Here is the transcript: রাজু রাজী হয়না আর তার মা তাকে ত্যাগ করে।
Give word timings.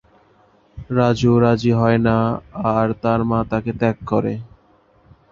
রাজু 0.89 1.31
রাজী 1.43 1.71
হয়না 1.79 2.15
আর 2.71 2.87
তার 3.01 3.19
মা 3.29 3.39
তাকে 3.51 3.71
ত্যাগ 3.79 3.97
করে। 4.05 4.33